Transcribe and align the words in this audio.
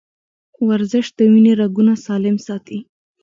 ورزش 0.67 1.05
د 1.17 1.19
وینې 1.31 1.53
رګونه 1.61 1.93
سالم 2.05 2.37
ساتي. 2.47 2.79